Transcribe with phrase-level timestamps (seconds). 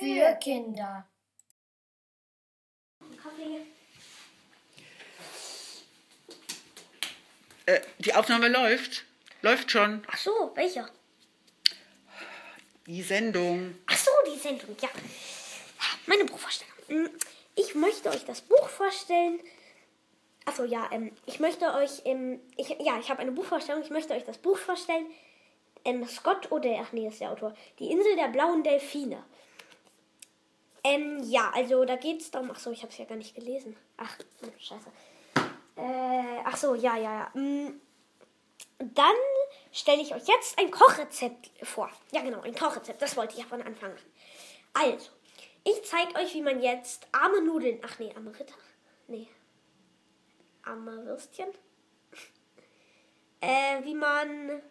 [0.00, 1.06] Ruhe, Kinder.
[3.22, 3.66] Kaffee.
[7.66, 9.04] Äh, die Aufnahme läuft.
[9.42, 10.02] Läuft schon.
[10.10, 10.88] Ach so, welcher?
[12.86, 13.74] Die Sendung.
[13.86, 14.88] Ach so, die Sendung, ja.
[16.06, 16.72] Meine Buchvorstellung.
[16.88, 17.10] Hm,
[17.54, 19.38] Ich möchte euch das Buch vorstellen.
[20.46, 23.82] Achso, ja, ähm, ich möchte euch, ähm, ich, ja, ich habe eine Buchvorstellung.
[23.82, 25.06] Ich möchte euch das Buch vorstellen.
[25.84, 27.54] Ähm, Scott oder, ach nee, ist der Autor.
[27.78, 29.24] Die Insel der blauen Delfine.
[30.84, 32.50] Ähm, ja, also da geht es darum.
[32.52, 33.76] Ach so, ich habe es ja gar nicht gelesen.
[33.96, 34.90] Ach, hm, scheiße.
[35.76, 37.34] Äh, ach so, ja, ja, ja.
[37.34, 37.80] Hm,
[38.78, 39.16] dann
[39.70, 41.90] stelle ich euch jetzt ein Kochrezept vor.
[42.10, 43.00] Ja, genau, ein Kochrezept.
[43.00, 43.98] Das wollte ich ja von Anfang an.
[44.74, 45.10] Also,
[45.64, 47.78] ich zeige euch, wie man jetzt arme Nudeln.
[47.82, 48.54] Ach nee, arme Ritter?
[49.06, 49.28] Nee.
[50.64, 51.48] Arme Würstchen?
[53.40, 54.62] äh, wie man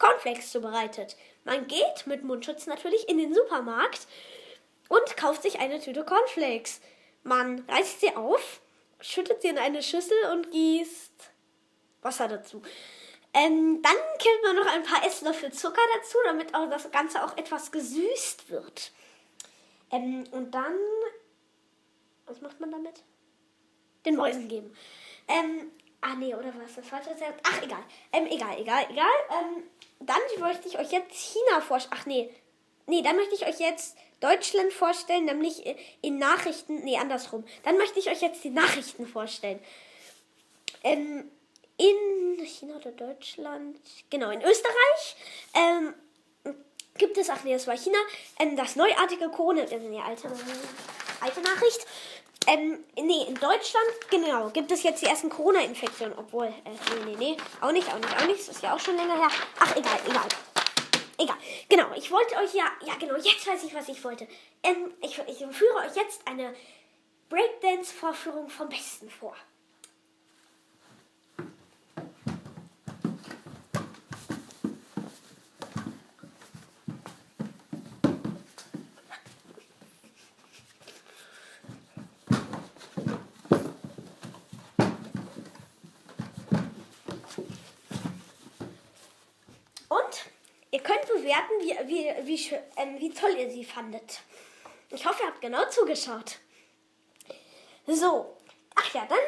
[0.00, 1.16] Cornflakes zubereitet.
[1.44, 4.08] Man geht mit Mundschutz natürlich in den Supermarkt
[4.88, 6.80] und kauft sich eine Tüte Cornflakes.
[7.22, 8.60] Man reißt sie auf,
[9.00, 11.30] schüttet sie in eine Schüssel und gießt
[12.02, 12.62] Wasser dazu.
[13.32, 17.36] Ähm, dann killt man noch ein paar Esslöffel Zucker dazu, damit auch das Ganze auch
[17.36, 18.90] etwas gesüßt wird.
[19.90, 20.74] Ähm, und dann.
[22.26, 23.04] Was macht man damit?
[24.04, 24.74] Den Mäusen geben.
[25.28, 26.74] Ähm, ah, nee, oder was?
[26.76, 27.40] Das falsche Rezept?
[27.42, 27.82] Ach, egal.
[28.12, 29.06] Ähm, egal, egal, egal.
[29.30, 29.62] Ähm,
[30.00, 31.96] dann möchte ich euch jetzt China vorstellen.
[32.00, 32.30] Ach, nee.
[32.86, 35.62] Nee, dann möchte ich euch jetzt Deutschland vorstellen, nämlich
[36.02, 36.82] in Nachrichten.
[36.84, 37.44] Nee, andersrum.
[37.62, 39.60] Dann möchte ich euch jetzt die Nachrichten vorstellen.
[40.82, 41.30] Ähm,
[41.76, 43.78] in China oder Deutschland,
[44.10, 45.16] genau, in Österreich,
[45.54, 45.94] ähm,
[46.98, 47.98] gibt es, ach nee, das war China,
[48.38, 50.28] ähm, das neuartige Corona, äh, nee, alte,
[51.20, 51.86] alte Nachricht.
[52.46, 56.50] Ähm, nee, in Deutschland, genau, gibt es jetzt die ersten Corona-Infektionen, obwohl, äh,
[57.04, 59.16] nee, nee, nee, auch nicht, auch nicht, auch nicht, das ist ja auch schon länger
[59.16, 59.28] her.
[59.58, 60.28] Ach, egal, egal.
[61.18, 61.36] Egal,
[61.68, 64.26] genau, ich wollte euch ja, ja genau, jetzt weiß ich, was ich wollte.
[64.62, 66.54] Ähm, ich, ich führe euch jetzt eine
[67.28, 69.36] Breakdance-Vorführung vom Besten vor.
[89.88, 90.24] Und
[90.80, 94.20] ihr könnt bewerten, wie, wie, wie, ähm, wie toll ihr sie fandet.
[94.90, 96.38] Ich hoffe, ihr habt genau zugeschaut.
[97.86, 98.36] So,
[98.74, 99.18] ach ja, dann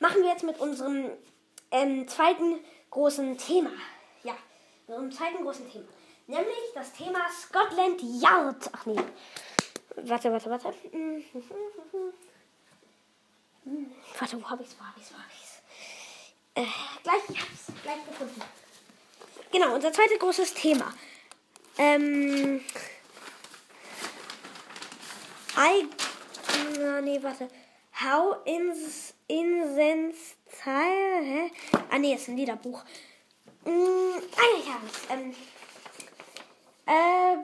[0.00, 1.10] machen wir jetzt mit unserem
[1.70, 3.72] ähm, zweiten großen Thema.
[4.22, 4.36] Ja,
[4.86, 5.88] mit unserem zweiten großen Thema.
[6.26, 8.70] Nämlich das Thema Scotland Yard.
[8.72, 9.00] Ach nee.
[9.96, 10.74] Warte, warte, warte.
[10.92, 11.24] Hm,
[14.18, 15.62] Warte, wo hab ich's, wo hab ich's, wo hab ich's?
[16.54, 16.66] Äh,
[17.02, 18.42] gleich, ich hab's gleich gefunden.
[19.52, 20.94] Genau, unser zweites großes Thema.
[21.76, 22.64] Ähm.
[25.56, 25.88] I.
[26.78, 27.48] Na, nee, warte.
[28.00, 30.42] How ins, insensitive.
[30.64, 31.50] Hä?
[31.90, 32.82] Ah, nee, ist ein Liederbuch.
[33.64, 35.02] Mm, ah, ja, ich hab's.
[35.10, 35.34] Ähm.
[36.86, 37.36] Äh.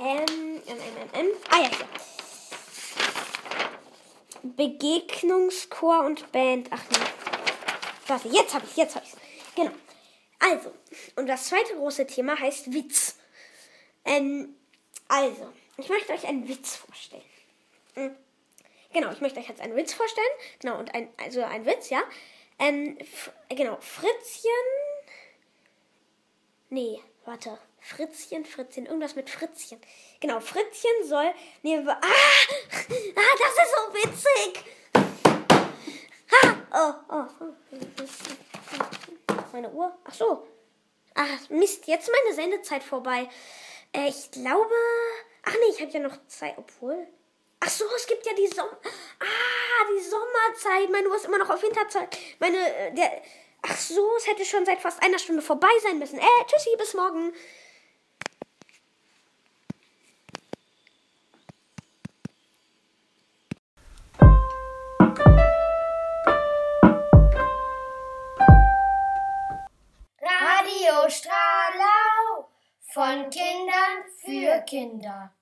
[0.00, 1.26] Ähm, ähm, ähm, ähm.
[1.50, 1.88] Ah, ja, hier.
[4.42, 6.68] Begegnungschor und Band.
[6.70, 7.37] Ach nee.
[8.08, 9.70] Warte, jetzt habe ich, jetzt habe ich Genau.
[10.38, 10.72] Also,
[11.16, 13.16] und das zweite große Thema heißt Witz.
[14.04, 14.56] Ähm,
[15.08, 17.24] also, ich möchte euch einen Witz vorstellen.
[17.94, 18.16] Hm.
[18.92, 20.26] Genau, ich möchte euch jetzt einen Witz vorstellen.
[20.60, 22.02] Genau, und ein, also ein Witz, ja.
[22.58, 22.96] Ähm,
[23.50, 24.50] genau, Fritzchen.
[26.70, 27.58] Nee, warte.
[27.80, 29.80] Fritzchen, Fritzchen, irgendwas mit Fritzchen.
[30.20, 31.32] Genau, Fritzchen soll.
[31.62, 32.00] Nee, ah!
[32.00, 34.64] Ah, das ist so witzig!
[36.30, 36.58] Ah!
[36.70, 37.58] Oh, oh, oh.
[39.68, 39.98] Meine Uhr?
[40.04, 40.46] Ach so.
[41.14, 43.28] Ach, Mist, jetzt ist meine Sendezeit vorbei.
[43.92, 44.74] Äh, ich glaube.
[45.44, 47.06] Ach nee, ich habe ja noch Zeit, obwohl.
[47.60, 48.78] Ach so, es gibt ja die Sommer.
[49.20, 50.90] Ah, die Sommerzeit.
[50.90, 52.16] Meine Uhr ist immer noch auf Winterzeit.
[52.38, 53.22] Meine, äh, der.
[53.62, 56.18] Ach so, es hätte schon seit fast einer Stunde vorbei sein müssen.
[56.18, 57.32] Äh, tschüssi, bis morgen.
[74.66, 75.32] Kinder.